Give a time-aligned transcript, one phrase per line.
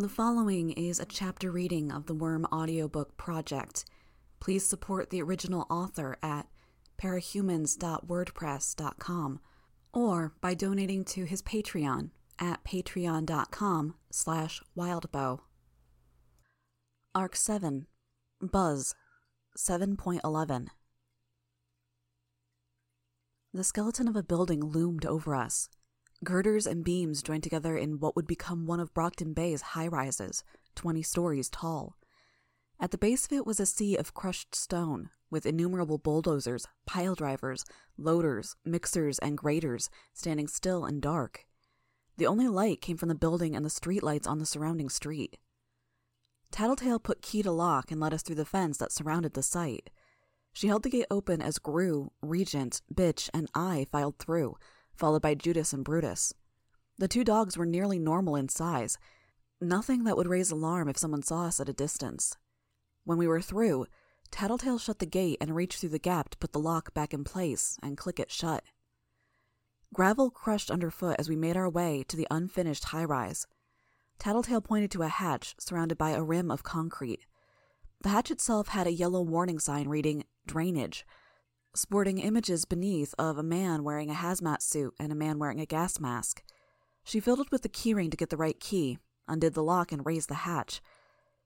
[0.00, 3.84] The following is a chapter reading of the Worm audiobook project.
[4.38, 6.46] Please support the original author at
[7.02, 9.40] parahumans.wordpress.com
[9.92, 15.40] or by donating to his Patreon at patreon.com slash wildbow.
[17.12, 17.88] Arc 7
[18.40, 18.94] Buzz
[19.58, 20.68] 7.11
[23.52, 25.68] The skeleton of a building loomed over us.
[26.24, 30.42] Girders and beams joined together in what would become one of Brockton Bay's high rises,
[30.74, 31.96] 20 stories tall.
[32.80, 37.14] At the base of it was a sea of crushed stone, with innumerable bulldozers, pile
[37.14, 37.64] drivers,
[37.96, 41.46] loaders, mixers, and graders standing still and dark.
[42.16, 45.38] The only light came from the building and the street lights on the surrounding street.
[46.50, 49.90] Tattletale put key to lock and led us through the fence that surrounded the site.
[50.52, 54.56] She held the gate open as Grue, Regent, Bitch, and I filed through,
[54.98, 56.34] followed by Judas and Brutus.
[56.98, 58.98] The two dogs were nearly normal in size,
[59.60, 62.36] nothing that would raise alarm if someone saw us at a distance.
[63.04, 63.86] When we were through,
[64.30, 67.24] Tattletale shut the gate and reached through the gap to put the lock back in
[67.24, 68.64] place and click it shut.
[69.94, 73.46] Gravel crushed underfoot as we made our way to the unfinished high rise.
[74.18, 77.24] Tattletale pointed to a hatch surrounded by a rim of concrete.
[78.02, 81.06] The hatch itself had a yellow warning sign reading Drainage,
[81.74, 85.66] sporting images beneath of a man wearing a hazmat suit and a man wearing a
[85.66, 86.42] gas mask.
[87.04, 90.28] She fiddled with the keyring to get the right key, undid the lock, and raised
[90.28, 90.80] the hatch.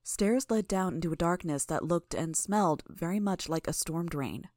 [0.03, 4.09] Stairs led down into a darkness that looked and smelled very much like a storm
[4.09, 4.49] drain.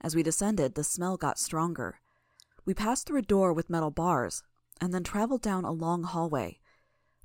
[0.00, 2.00] As we descended, the smell got stronger.
[2.64, 4.42] We passed through a door with metal bars,
[4.80, 6.60] and then traveled down a long hallway.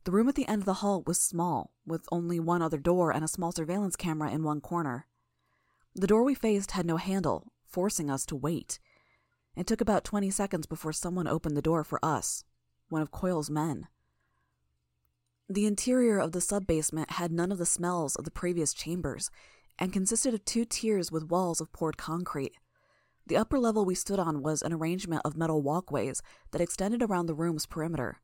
[0.06, 3.12] The room at the end of the hall was small, with only one other door
[3.12, 5.08] and a small surveillance camera in one corner.
[5.96, 8.80] The door we faced had no handle, forcing us to wait.
[9.56, 12.44] It took about 20 seconds before someone opened the door for us,
[12.90, 13.88] one of Coil's men.
[15.48, 19.30] The interior of the sub basement had none of the smells of the previous chambers
[19.78, 22.56] and consisted of two tiers with walls of poured concrete.
[23.28, 26.22] The upper level we stood on was an arrangement of metal walkways
[26.52, 28.18] that extended around the room's perimeter.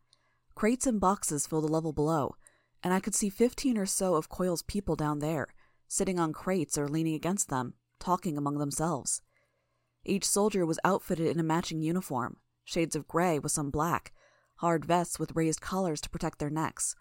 [0.55, 2.35] Crates and boxes filled the level below,
[2.83, 5.47] and I could see 15 or so of Coil's people down there,
[5.89, 9.21] sitting on crates or leaning against them, talking among themselves.
[10.05, 14.13] Each soldier was outfitted in a matching uniform, shades of gray with some black,
[14.57, 16.95] hard vests with raised collars to protect their necks.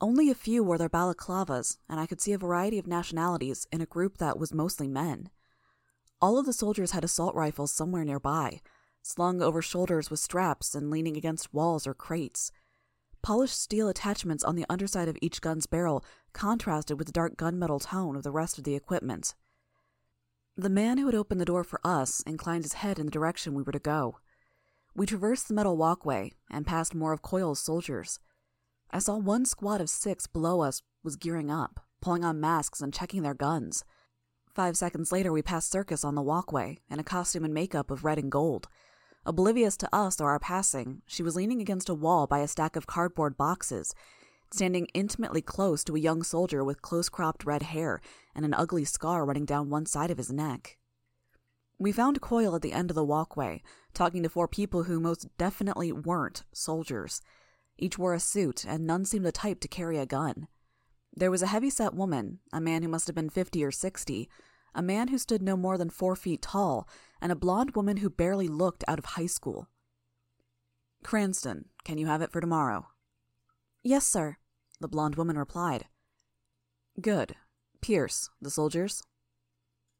[0.00, 3.80] Only a few wore their balaclavas, and I could see a variety of nationalities in
[3.80, 5.30] a group that was mostly men.
[6.20, 8.60] All of the soldiers had assault rifles somewhere nearby,
[9.02, 12.50] slung over shoulders with straps and leaning against walls or crates.
[13.24, 16.04] Polished steel attachments on the underside of each gun's barrel
[16.34, 19.34] contrasted with the dark gunmetal tone of the rest of the equipment.
[20.58, 23.54] The man who had opened the door for us inclined his head in the direction
[23.54, 24.18] we were to go.
[24.94, 28.20] We traversed the metal walkway and passed more of Coil's soldiers.
[28.90, 32.92] I saw one squad of six below us was gearing up, pulling on masks and
[32.92, 33.86] checking their guns.
[34.54, 38.04] Five seconds later, we passed Circus on the walkway in a costume and makeup of
[38.04, 38.68] red and gold.
[39.26, 42.76] Oblivious to us or our passing, she was leaning against a wall by a stack
[42.76, 43.94] of cardboard boxes,
[44.52, 48.00] standing intimately close to a young soldier with close cropped red hair
[48.34, 50.76] and an ugly scar running down one side of his neck.
[51.78, 53.62] We found Coil at the end of the walkway,
[53.94, 57.20] talking to four people who most definitely weren't soldiers.
[57.78, 60.46] Each wore a suit, and none seemed the type to carry a gun.
[61.16, 64.28] There was a heavy set woman, a man who must have been fifty or sixty,
[64.74, 66.88] a man who stood no more than four feet tall,
[67.20, 69.68] and a blonde woman who barely looked out of high school.
[71.02, 72.86] Cranston, can you have it for tomorrow?
[73.82, 74.38] Yes, sir,
[74.80, 75.86] the blonde woman replied.
[77.00, 77.36] Good.
[77.80, 79.02] Pierce, the soldiers?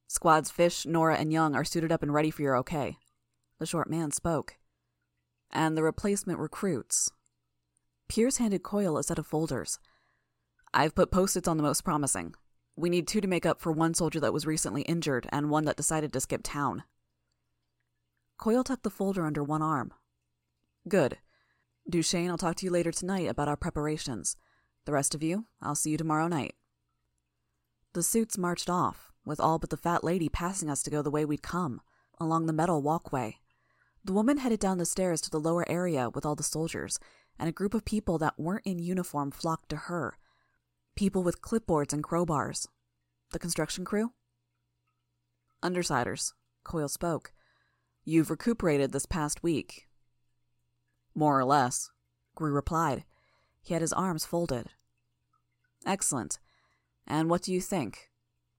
[0.08, 2.96] Squads Fish, Nora, and Young are suited up and ready for your okay.
[3.58, 4.56] The short man spoke.
[5.50, 7.10] And the replacement recruits.
[8.08, 9.78] Pierce handed Coil a set of folders.
[10.72, 12.34] I've put post-its on the most promising.
[12.76, 15.64] We need two to make up for one soldier that was recently injured and one
[15.64, 16.82] that decided to skip town.
[18.36, 19.92] Coil tucked the folder under one arm.
[20.88, 21.18] Good.
[21.88, 24.36] Duchesne, I'll talk to you later tonight about our preparations.
[24.86, 26.54] The rest of you, I'll see you tomorrow night.
[27.92, 31.10] The suits marched off, with all but the fat lady passing us to go the
[31.10, 31.80] way we'd come,
[32.18, 33.38] along the metal walkway.
[34.04, 36.98] The woman headed down the stairs to the lower area with all the soldiers,
[37.38, 40.18] and a group of people that weren't in uniform flocked to her,
[40.96, 42.66] people with clipboards and crowbars.
[43.32, 44.12] The construction crew?
[45.62, 46.32] Undersiders,
[46.62, 47.32] Coil spoke.
[48.04, 49.88] You've recuperated this past week.
[51.14, 51.90] More or less,
[52.34, 53.04] Grue replied.
[53.62, 54.68] He had his arms folded.
[55.86, 56.38] Excellent.
[57.06, 58.10] And what do you think?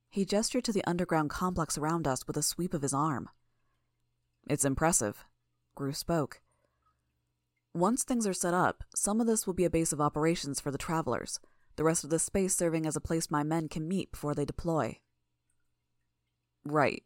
[0.10, 3.30] He gestured to the underground complex around us with a sweep of his arm.
[4.48, 5.26] It's impressive,
[5.76, 6.42] Grue spoke.
[7.74, 10.72] Once things are set up, some of this will be a base of operations for
[10.72, 11.40] the travelers,
[11.76, 14.46] the rest of the space serving as a place my men can meet before they
[14.46, 15.00] deploy.
[16.64, 17.04] Right,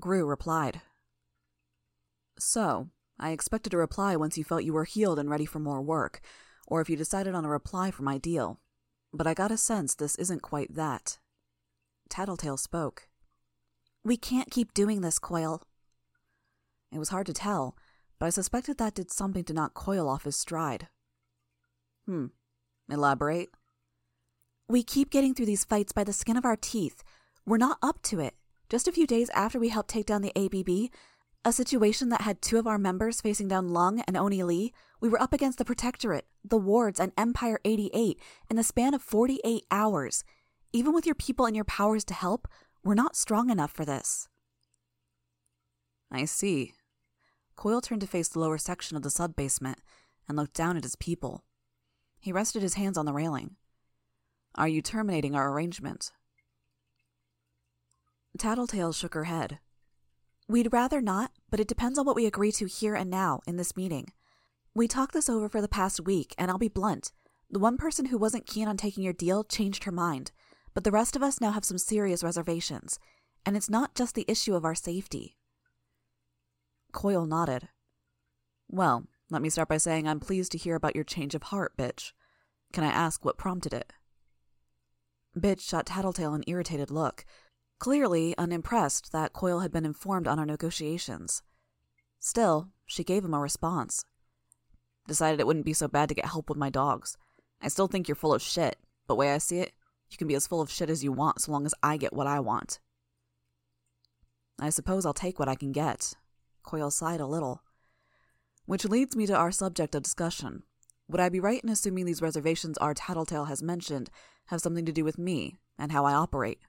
[0.00, 0.82] Grue replied.
[2.38, 2.88] So,
[3.18, 6.20] I expected a reply once you felt you were healed and ready for more work,
[6.66, 8.60] or if you decided on a reply for my deal.
[9.12, 11.18] But I got a sense this isn't quite that.
[12.08, 13.08] Tattletale spoke.
[14.04, 15.62] We can't keep doing this, Coil.
[16.92, 17.76] It was hard to tell,
[18.18, 20.88] but I suspected that did something to knock Coil off his stride.
[22.06, 22.26] Hmm.
[22.88, 23.50] Elaborate?
[24.70, 27.02] We keep getting through these fights by the skin of our teeth.
[27.44, 28.36] We're not up to it.
[28.68, 30.92] Just a few days after we helped take down the ABB,
[31.44, 35.08] a situation that had two of our members facing down Lung and Oni Lee, we
[35.08, 39.64] were up against the Protectorate, the Wards, and Empire 88 in the span of 48
[39.72, 40.22] hours.
[40.72, 42.46] Even with your people and your powers to help,
[42.84, 44.28] we're not strong enough for this.
[46.12, 46.74] I see.
[47.56, 49.80] Coil turned to face the lower section of the sub basement
[50.28, 51.42] and looked down at his people.
[52.20, 53.56] He rested his hands on the railing.
[54.56, 56.12] Are you terminating our arrangement?
[58.38, 59.58] Tattletale shook her head.
[60.48, 63.56] We'd rather not, but it depends on what we agree to here and now in
[63.56, 64.12] this meeting.
[64.74, 67.12] We talked this over for the past week, and I'll be blunt.
[67.50, 70.32] The one person who wasn't keen on taking your deal changed her mind,
[70.74, 72.98] but the rest of us now have some serious reservations,
[73.44, 75.36] and it's not just the issue of our safety.
[76.92, 77.68] Coil nodded.
[78.68, 81.76] Well, let me start by saying I'm pleased to hear about your change of heart,
[81.76, 82.12] bitch.
[82.72, 83.92] Can I ask what prompted it?
[85.38, 87.24] Bitch shot Tattletale an irritated look,
[87.78, 91.42] clearly unimpressed that Coil had been informed on our negotiations.
[92.18, 94.04] Still, she gave him a response.
[95.06, 97.16] Decided it wouldn't be so bad to get help with my dogs.
[97.62, 99.72] I still think you're full of shit, but way I see it,
[100.10, 102.12] you can be as full of shit as you want so long as I get
[102.12, 102.80] what I want.
[104.58, 106.14] I suppose I'll take what I can get.
[106.62, 107.62] Coil sighed a little.
[108.66, 110.64] Which leads me to our subject of discussion.
[111.10, 114.10] Would I be right in assuming these reservations our Tattletale has mentioned
[114.46, 116.60] have something to do with me and how I operate?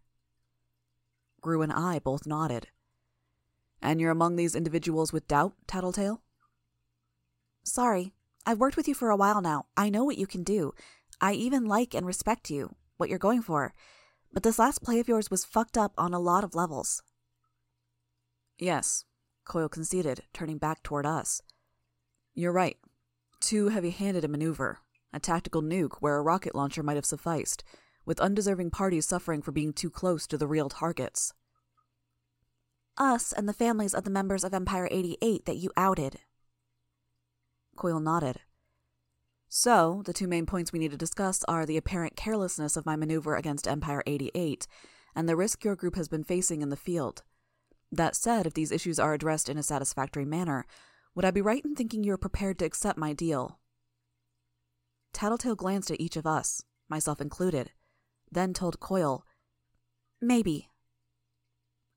[1.41, 2.67] Grue and I both nodded.
[3.83, 6.23] And you're among these individuals with doubt, Tattletale?
[7.63, 8.13] Sorry.
[8.43, 9.67] I've worked with you for a while now.
[9.77, 10.73] I know what you can do.
[11.21, 13.75] I even like and respect you, what you're going for.
[14.33, 17.03] But this last play of yours was fucked up on a lot of levels.
[18.57, 19.05] Yes,
[19.45, 21.43] Coil conceded, turning back toward us.
[22.33, 22.77] You're right.
[23.41, 24.79] Too heavy handed a maneuver.
[25.11, 27.63] A tactical nuke where a rocket launcher might have sufficed,
[28.05, 31.33] with undeserving parties suffering for being too close to the real targets.
[32.97, 36.19] Us and the families of the members of Empire 88 that you outed.
[37.75, 38.39] Coil nodded.
[39.49, 42.95] So, the two main points we need to discuss are the apparent carelessness of my
[42.95, 44.65] maneuver against Empire 88
[45.15, 47.23] and the risk your group has been facing in the field.
[47.91, 50.65] That said, if these issues are addressed in a satisfactory manner,
[51.15, 53.59] would I be right in thinking you are prepared to accept my deal?
[55.13, 57.71] Tattletale glanced at each of us, myself included,
[58.31, 59.25] then told Coil,
[60.21, 60.69] Maybe.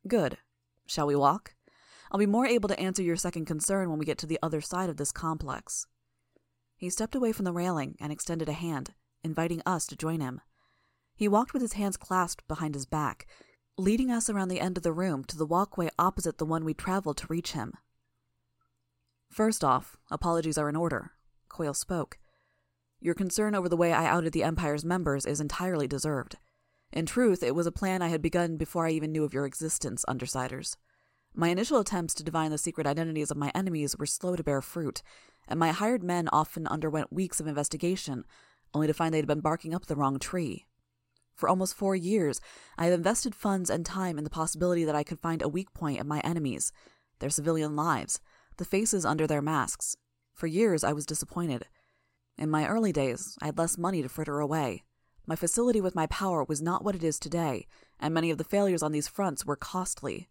[0.08, 0.38] Good.
[0.86, 1.54] Shall we walk?
[2.10, 4.60] I'll be more able to answer your second concern when we get to the other
[4.60, 5.86] side of this complex.
[6.76, 10.40] He stepped away from the railing and extended a hand, inviting us to join him.
[11.14, 13.26] He walked with his hands clasped behind his back,
[13.78, 16.74] leading us around the end of the room to the walkway opposite the one we
[16.74, 17.74] traveled to reach him.
[19.34, 21.10] First off, apologies are in order,
[21.48, 22.18] Coil spoke.
[23.00, 26.36] Your concern over the way I outed the Empire's members is entirely deserved.
[26.92, 29.44] In truth, it was a plan I had begun before I even knew of your
[29.44, 30.76] existence, Undersiders.
[31.34, 34.62] My initial attempts to divine the secret identities of my enemies were slow to bear
[34.62, 35.02] fruit,
[35.48, 38.24] and my hired men often underwent weeks of investigation,
[38.72, 40.66] only to find they had been barking up the wrong tree.
[41.34, 42.40] For almost four years,
[42.78, 45.74] I have invested funds and time in the possibility that I could find a weak
[45.74, 46.70] point of my enemies,
[47.18, 48.20] their civilian lives,
[48.56, 49.96] the faces under their masks.
[50.32, 51.66] For years, I was disappointed.
[52.36, 54.84] In my early days, I had less money to fritter away.
[55.26, 57.66] My facility with my power was not what it is today,
[57.98, 60.28] and many of the failures on these fronts were costly.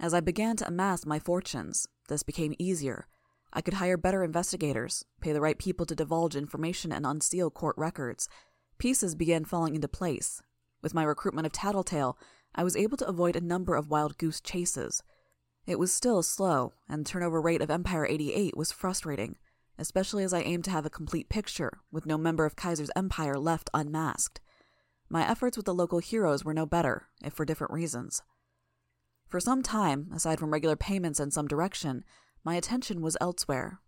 [0.00, 3.06] As I began to amass my fortunes, this became easier.
[3.52, 7.76] I could hire better investigators, pay the right people to divulge information and unseal court
[7.76, 8.28] records.
[8.78, 10.40] Pieces began falling into place.
[10.82, 12.16] With my recruitment of Tattletale,
[12.54, 15.02] I was able to avoid a number of wild goose chases.
[15.70, 19.36] It was still slow, and turnover rate of Empire 88 was frustrating,
[19.78, 23.38] especially as I aimed to have a complete picture, with no member of Kaiser's empire
[23.38, 24.40] left unmasked.
[25.08, 28.20] My efforts with the local heroes were no better, if for different reasons.
[29.28, 32.02] For some time, aside from regular payments and some direction,
[32.42, 33.78] my attention was elsewhere.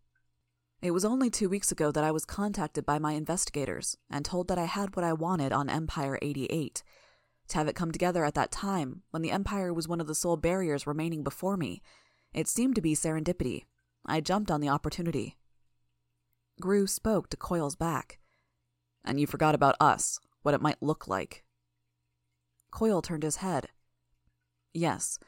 [0.82, 4.46] It was only two weeks ago that I was contacted by my investigators and told
[4.46, 6.84] that I had what I wanted on Empire 88.
[7.52, 10.14] To have it come together at that time, when the Empire was one of the
[10.14, 11.82] sole barriers remaining before me,
[12.32, 13.64] it seemed to be serendipity.
[14.06, 15.36] I jumped on the opportunity.
[16.62, 18.20] Grue spoke to Coil's back.
[19.04, 21.44] And you forgot about us, what it might look like.
[22.70, 23.68] Coil turned his head.
[24.72, 25.18] Yes,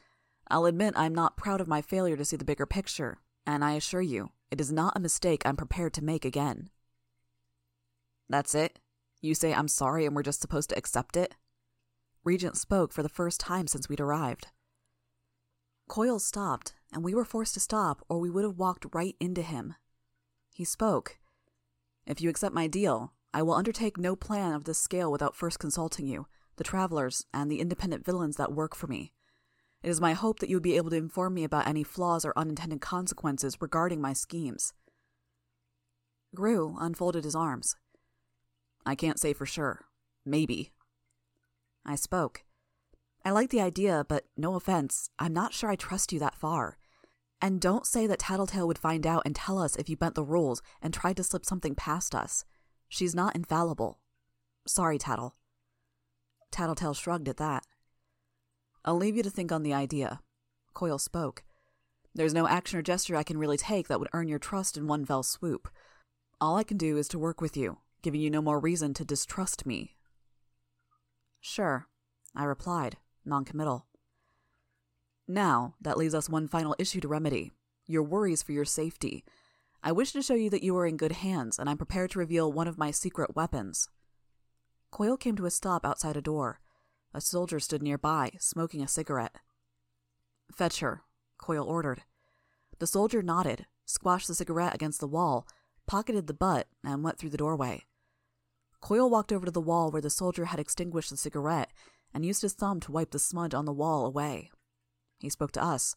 [0.47, 3.73] I'll admit I'm not proud of my failure to see the bigger picture, and I
[3.73, 6.71] assure you, it is not a mistake I'm prepared to make again.
[8.27, 8.79] That's it?
[9.21, 11.35] You say I'm sorry and we're just supposed to accept it?
[12.25, 14.47] Regent spoke for the first time since we'd arrived.
[15.87, 19.43] Coil stopped, and we were forced to stop, or we would have walked right into
[19.43, 19.75] him.
[20.51, 21.19] He spoke.
[22.07, 25.59] If you accept my deal, I will undertake no plan of this scale without first
[25.59, 29.13] consulting you, the travelers, and the independent villains that work for me.
[29.83, 32.25] It is my hope that you would be able to inform me about any flaws
[32.25, 34.73] or unintended consequences regarding my schemes.
[36.33, 37.75] Grue unfolded his arms.
[38.83, 39.85] I can't say for sure.
[40.25, 40.71] Maybe.
[41.85, 42.43] I spoke.
[43.23, 46.77] I like the idea, but no offense, I'm not sure I trust you that far.
[47.41, 50.23] And don't say that Tattletale would find out and tell us if you bent the
[50.23, 52.45] rules and tried to slip something past us.
[52.87, 53.99] She's not infallible.
[54.67, 55.35] Sorry, Tattle.
[56.51, 57.65] Tattletale shrugged at that.
[58.83, 60.21] I'll leave you to think on the idea.
[60.73, 61.43] Coil spoke.
[62.13, 64.87] There's no action or gesture I can really take that would earn your trust in
[64.87, 65.67] one fell swoop.
[66.39, 69.03] All I can do is to work with you, giving you no more reason to
[69.03, 69.95] distrust me.
[71.47, 71.87] Sure,
[72.35, 73.85] I replied, noncommittal.
[75.27, 77.51] Now, that leaves us one final issue to remedy
[77.85, 79.23] your worries for your safety.
[79.83, 82.19] I wish to show you that you are in good hands, and I'm prepared to
[82.19, 83.89] reveal one of my secret weapons.
[84.89, 86.61] Coil came to a stop outside a door.
[87.13, 89.35] A soldier stood nearby, smoking a cigarette.
[90.51, 91.03] Fetch her,
[91.37, 92.01] Coil ordered.
[92.79, 95.47] The soldier nodded, squashed the cigarette against the wall,
[95.85, 97.83] pocketed the butt, and went through the doorway.
[98.85, 101.73] Coil walked over to the wall where the soldier had extinguished the cigarette
[102.13, 104.51] and used his thumb to wipe the smudge on the wall away.
[105.17, 105.95] He spoke to us.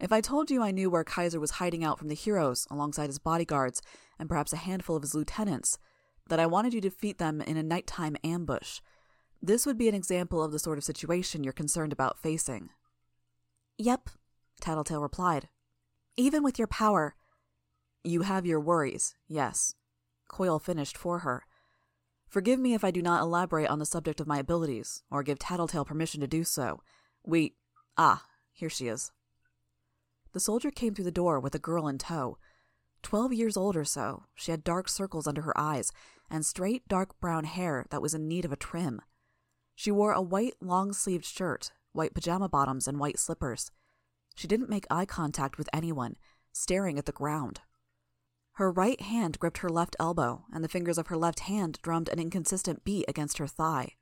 [0.00, 3.06] If I told you I knew where Kaiser was hiding out from the heroes alongside
[3.06, 3.80] his bodyguards
[4.18, 5.78] and perhaps a handful of his lieutenants,
[6.28, 8.80] that I wanted you to defeat them in a nighttime ambush,
[9.40, 12.70] this would be an example of the sort of situation you're concerned about facing.
[13.76, 14.10] Yep,
[14.60, 15.48] Tattletale replied.
[16.16, 17.14] Even with your power.
[18.02, 19.76] You have your worries, yes.
[20.26, 21.44] Coil finished for her.
[22.28, 25.38] Forgive me if I do not elaborate on the subject of my abilities, or give
[25.38, 26.82] Tattletale permission to do so.
[27.24, 27.54] We.
[27.96, 29.12] Ah, here she is.
[30.32, 32.38] The soldier came through the door with a girl in tow.
[33.02, 35.90] Twelve years old or so, she had dark circles under her eyes
[36.30, 39.00] and straight dark brown hair that was in need of a trim.
[39.74, 43.70] She wore a white long sleeved shirt, white pajama bottoms, and white slippers.
[44.34, 46.16] She didn't make eye contact with anyone,
[46.52, 47.60] staring at the ground.
[48.58, 52.08] Her right hand gripped her left elbow, and the fingers of her left hand drummed
[52.08, 53.94] an inconsistent beat against her thigh.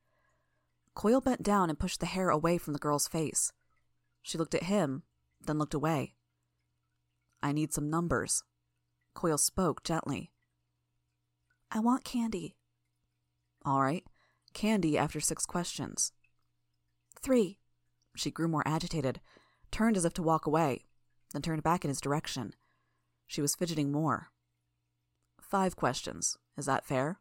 [0.95, 3.53] Coil bent down and pushed the hair away from the girl's face.
[4.23, 5.03] She looked at him,
[5.45, 6.15] then looked away.
[7.43, 8.45] I need some numbers.
[9.13, 10.33] Coil spoke gently.
[11.71, 12.57] I want candy.
[13.63, 14.05] All right.
[14.55, 16.13] Candy after six questions.
[17.21, 17.59] Three.
[18.17, 19.21] She grew more agitated,
[19.71, 20.87] turned as if to walk away,
[21.35, 22.55] then turned back in his direction.
[23.27, 24.31] She was fidgeting more.
[25.49, 26.39] Five questions.
[26.57, 27.21] Is that fair?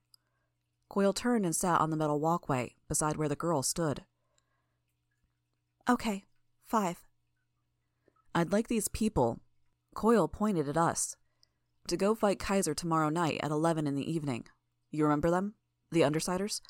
[0.89, 4.03] Coil turned and sat on the metal walkway beside where the girl stood.
[5.88, 6.24] Okay,
[6.63, 7.03] five.
[8.34, 9.39] I'd like these people,
[9.94, 11.15] Coil pointed at us,
[11.88, 14.46] to go fight Kaiser tomorrow night at 11 in the evening.
[14.89, 15.53] You remember them?
[15.91, 16.62] The Undersiders?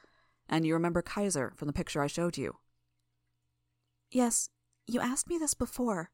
[0.49, 2.57] And you remember Kaiser from the picture I showed you?
[4.11, 4.49] Yes,
[4.85, 6.11] you asked me this before.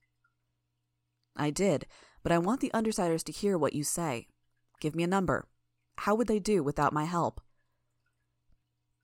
[1.35, 1.87] I did,
[2.21, 4.27] but I want the Undersiders to hear what you say.
[4.81, 5.47] Give me a number.
[5.99, 7.39] How would they do without my help?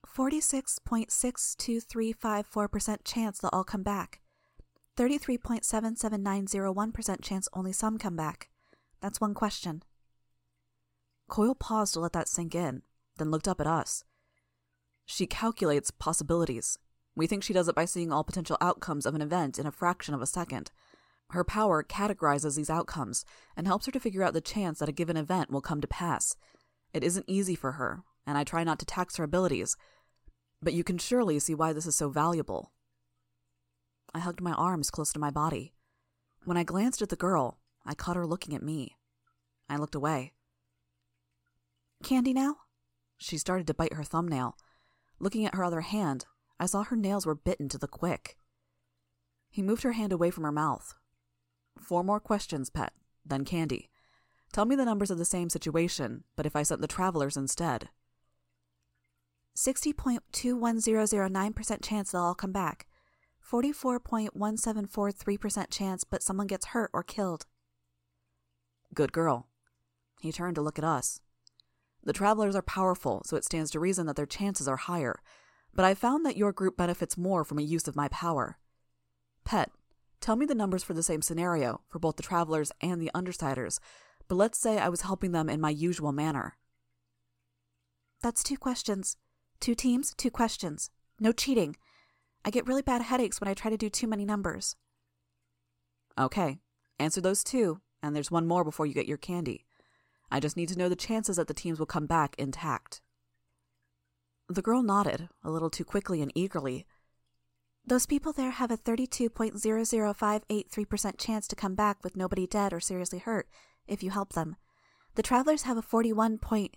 [0.06, 4.20] 46.62354% chance they'll all come back.
[4.98, 8.50] 33.77901% chance only some come back.
[9.00, 9.84] That's one question.
[11.30, 12.82] Coil paused to let that sink in,
[13.18, 14.04] then looked up at us.
[15.06, 16.80] She calculates possibilities.
[17.16, 19.72] We think she does it by seeing all potential outcomes of an event in a
[19.72, 20.72] fraction of a second.
[21.32, 24.94] Her power categorizes these outcomes and helps her to figure out the chance that a
[24.94, 26.36] given event will come to pass.
[26.94, 29.76] It isn't easy for her, and I try not to tax her abilities,
[30.62, 32.72] but you can surely see why this is so valuable.
[34.14, 35.74] I hugged my arms close to my body.
[36.46, 38.96] When I glanced at the girl, I caught her looking at me.
[39.70, 40.32] I looked away.
[42.04, 42.56] Candy now?
[43.18, 44.56] She started to bite her thumbnail.
[45.20, 46.26] Looking at her other hand,
[46.60, 48.38] I saw her nails were bitten to the quick.
[49.50, 50.94] He moved her hand away from her mouth.
[51.82, 52.94] Four more questions, pet,
[53.26, 53.90] then candy.
[54.52, 57.90] Tell me the numbers of the same situation, but if I sent the travelers instead.
[59.56, 62.86] 60.21009% chance they'll all come back.
[63.50, 67.46] 44.1743% chance, but someone gets hurt or killed.
[68.94, 69.48] Good girl.
[70.22, 71.20] He turned to look at us.
[72.04, 75.20] The travelers are powerful, so it stands to reason that their chances are higher,
[75.74, 78.58] but I found that your group benefits more from a use of my power.
[79.44, 79.72] Pet,
[80.28, 83.80] tell me the numbers for the same scenario, for both the travelers and the undersiders,
[84.28, 86.58] but let's say I was helping them in my usual manner.
[88.22, 89.16] That's two questions.
[89.62, 90.90] Two teams, two questions.
[91.18, 91.78] No cheating.
[92.44, 94.76] I get really bad headaches when I try to do too many numbers.
[96.20, 96.60] Okay,
[97.00, 99.66] answer those two, and there's one more before you get your candy.
[100.30, 103.00] I just need to know the chances that the teams will come back intact.
[104.50, 106.86] The girl nodded, a little too quickly and eagerly.
[107.88, 113.20] Those people there have a 32.00583% chance to come back with nobody dead or seriously
[113.20, 113.48] hurt,
[113.88, 114.58] if you help them.
[115.16, 116.76] The travelers have a 41 point.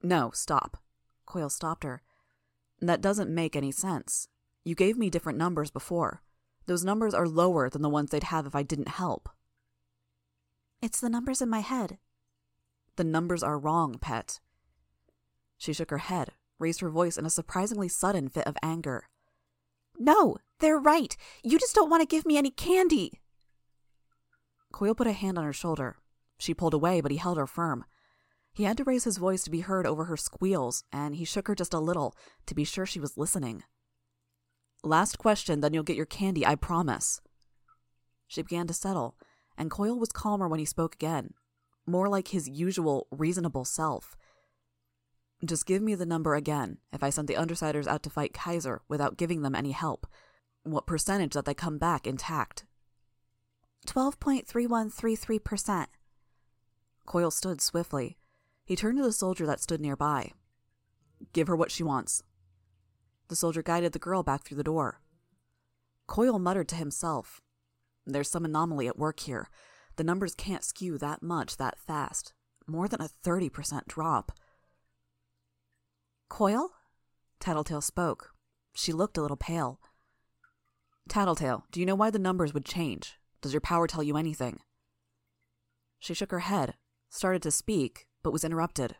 [0.00, 0.76] No, stop.
[1.26, 2.02] Coil stopped her.
[2.80, 4.28] That doesn't make any sense.
[4.62, 6.22] You gave me different numbers before.
[6.66, 9.28] Those numbers are lower than the ones they'd have if I didn't help.
[10.80, 11.98] It's the numbers in my head.
[12.94, 14.38] The numbers are wrong, Pet.
[15.58, 19.08] She shook her head, raised her voice in a surprisingly sudden fit of anger.
[19.98, 21.16] No, they're right.
[21.42, 23.20] You just don't want to give me any candy.
[24.72, 25.96] Coil put a hand on her shoulder.
[26.38, 27.84] She pulled away, but he held her firm.
[28.52, 31.48] He had to raise his voice to be heard over her squeals, and he shook
[31.48, 32.14] her just a little
[32.46, 33.62] to be sure she was listening.
[34.82, 37.20] Last question, then you'll get your candy, I promise.
[38.26, 39.16] She began to settle,
[39.56, 41.34] and Coil was calmer when he spoke again,
[41.86, 44.16] more like his usual reasonable self.
[45.44, 48.82] Just give me the number again if I sent the Undersiders out to fight Kaiser
[48.88, 50.06] without giving them any help.
[50.62, 52.64] What percentage that they come back intact?
[53.86, 55.86] 12.3133%.
[57.04, 58.16] Coil stood swiftly.
[58.64, 60.30] He turned to the soldier that stood nearby.
[61.32, 62.22] Give her what she wants.
[63.28, 65.00] The soldier guided the girl back through the door.
[66.06, 67.40] Coil muttered to himself.
[68.06, 69.48] There's some anomaly at work here.
[69.96, 72.34] The numbers can't skew that much that fast.
[72.66, 74.30] More than a 30% drop.
[76.32, 76.70] Coil?
[77.40, 78.30] Tattletale spoke.
[78.72, 79.78] She looked a little pale.
[81.06, 83.18] Tattletale, do you know why the numbers would change?
[83.42, 84.60] Does your power tell you anything?
[85.98, 86.72] She shook her head,
[87.10, 88.96] started to speak, but was interrupted.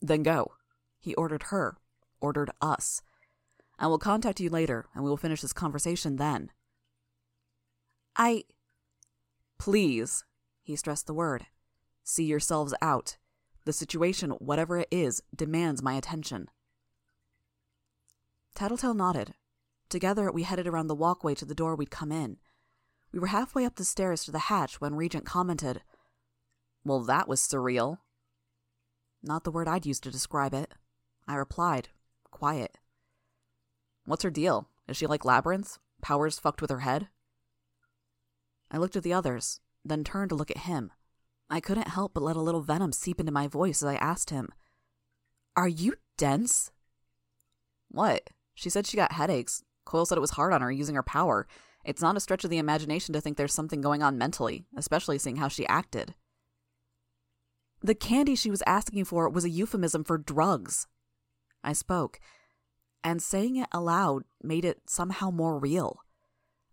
[0.00, 0.52] Then go.
[1.00, 1.78] He ordered her,
[2.20, 3.02] ordered us.
[3.80, 6.52] I will contact you later, and we will finish this conversation then.
[8.14, 8.44] I.
[9.58, 10.22] Please,
[10.62, 11.46] he stressed the word.
[12.04, 13.16] See yourselves out.
[13.64, 16.48] The situation, whatever it is, demands my attention.
[18.54, 19.34] Tattletale nodded.
[19.88, 22.38] Together, we headed around the walkway to the door we'd come in.
[23.12, 25.82] We were halfway up the stairs to the hatch when Regent commented,
[26.84, 27.98] Well, that was surreal.
[29.22, 30.74] Not the word I'd use to describe it.
[31.28, 31.90] I replied,
[32.30, 32.78] quiet.
[34.04, 34.68] What's her deal?
[34.88, 35.78] Is she like Labyrinth?
[36.00, 37.08] Powers fucked with her head?
[38.70, 40.90] I looked at the others, then turned to look at him.
[41.52, 44.30] I couldn't help but let a little venom seep into my voice as I asked
[44.30, 44.48] him,
[45.54, 46.72] Are you dense?
[47.90, 48.30] What?
[48.54, 49.62] She said she got headaches.
[49.84, 51.46] Coil said it was hard on her using her power.
[51.84, 55.18] It's not a stretch of the imagination to think there's something going on mentally, especially
[55.18, 56.14] seeing how she acted.
[57.82, 60.86] The candy she was asking for was a euphemism for drugs.
[61.62, 62.18] I spoke,
[63.04, 65.98] and saying it aloud made it somehow more real.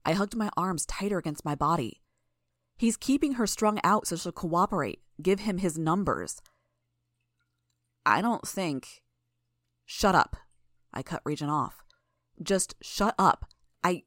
[0.05, 1.99] I hugged my arms tighter against my body.
[2.79, 6.41] He's keeping her strung out so she'll cooperate, give him his numbers.
[8.05, 9.01] I don't think.
[9.85, 10.37] Shut up.
[10.93, 11.83] I cut Regent off.
[12.41, 13.45] Just shut up.
[13.83, 14.03] I.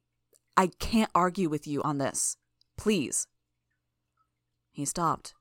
[0.57, 2.39] I can't argue with you on this.
[2.79, 3.27] Please.
[4.71, 5.35] He stopped.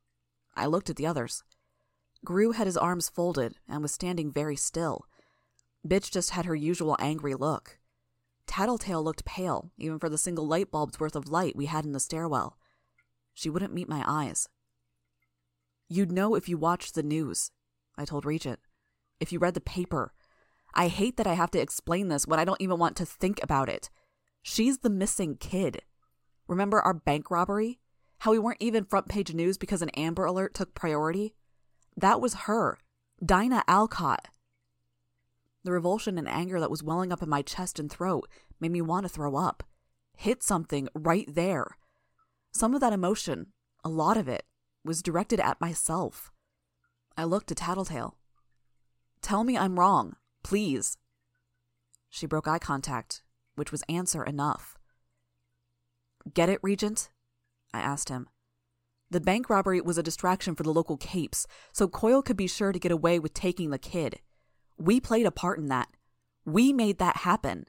[0.53, 1.43] I looked at the others.
[2.25, 5.05] Grue had his arms folded and was standing very still.
[5.87, 7.79] Bitch just had her usual angry look.
[8.45, 11.93] Tattletale looked pale, even for the single light bulb's worth of light we had in
[11.93, 12.57] the stairwell.
[13.33, 14.47] She wouldn't meet my eyes.
[15.89, 17.51] You'd know if you watched the news,
[17.97, 18.59] I told Regent.
[19.19, 20.13] If you read the paper.
[20.73, 23.41] I hate that I have to explain this when I don't even want to think
[23.43, 23.89] about it.
[24.41, 25.81] She's the missing kid.
[26.47, 27.79] Remember our bank robbery?
[28.19, 31.33] How we weren't even front page news because an Amber Alert took priority?
[31.97, 32.77] That was her,
[33.23, 34.27] Dinah Alcott.
[35.63, 38.81] The revulsion and anger that was welling up in my chest and throat made me
[38.81, 39.63] want to throw up.
[40.15, 41.77] Hit something right there.
[42.51, 43.47] Some of that emotion,
[43.83, 44.43] a lot of it,
[44.83, 46.31] was directed at myself.
[47.17, 48.17] I looked at Tattletale.
[49.21, 50.97] Tell me I'm wrong, please.
[52.09, 53.23] She broke eye contact,
[53.55, 54.77] which was answer enough.
[56.33, 57.09] Get it, Regent?
[57.73, 58.27] I asked him.
[59.09, 62.71] The bank robbery was a distraction for the local capes, so Coil could be sure
[62.71, 64.19] to get away with taking the kid.
[64.77, 65.89] We played a part in that.
[66.45, 67.65] We made that happen.